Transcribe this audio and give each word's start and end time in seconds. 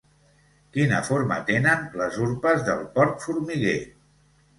Quina 0.77 1.01
forma 1.09 1.35
tenen 1.49 1.85
les 2.01 2.17
urpes 2.29 2.63
del 2.71 2.81
porc 2.97 3.21
formiguer? 3.27 3.75